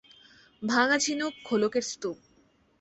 [0.61, 2.17] ভাঙা ঝিনুক খোলকের স্তূপ।